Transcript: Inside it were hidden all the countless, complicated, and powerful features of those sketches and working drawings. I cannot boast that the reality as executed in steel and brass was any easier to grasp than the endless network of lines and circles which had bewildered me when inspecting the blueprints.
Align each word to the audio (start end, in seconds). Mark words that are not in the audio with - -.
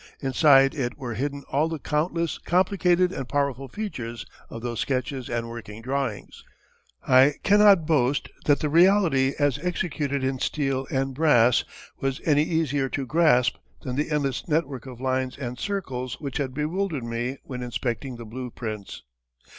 Inside 0.19 0.73
it 0.73 0.97
were 0.97 1.13
hidden 1.13 1.43
all 1.51 1.69
the 1.69 1.77
countless, 1.77 2.39
complicated, 2.39 3.11
and 3.11 3.29
powerful 3.29 3.67
features 3.67 4.25
of 4.49 4.63
those 4.63 4.79
sketches 4.79 5.29
and 5.29 5.47
working 5.47 5.79
drawings. 5.83 6.43
I 7.07 7.35
cannot 7.43 7.85
boast 7.85 8.27
that 8.45 8.61
the 8.61 8.67
reality 8.69 9.33
as 9.37 9.59
executed 9.59 10.23
in 10.23 10.39
steel 10.39 10.87
and 10.89 11.13
brass 11.13 11.63
was 11.99 12.19
any 12.25 12.41
easier 12.43 12.89
to 12.89 13.05
grasp 13.05 13.57
than 13.83 13.95
the 13.95 14.09
endless 14.09 14.47
network 14.47 14.87
of 14.87 14.99
lines 14.99 15.37
and 15.37 15.59
circles 15.59 16.19
which 16.19 16.37
had 16.37 16.55
bewildered 16.55 17.03
me 17.03 17.37
when 17.43 17.61
inspecting 17.61 18.15
the 18.15 18.25
blueprints. 18.25 19.03